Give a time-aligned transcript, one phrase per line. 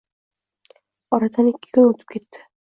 [1.19, 2.47] Oradan ikki kun o‘tibketdi.